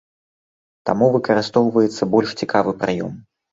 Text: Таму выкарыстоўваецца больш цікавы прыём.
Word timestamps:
Таму 0.91 1.09
выкарыстоўваецца 1.17 2.03
больш 2.17 2.29
цікавы 2.43 2.77
прыём. 2.83 3.15